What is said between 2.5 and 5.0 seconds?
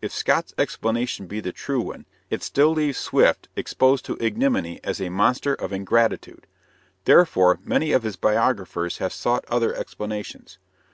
leaves Swift exposed to ignominy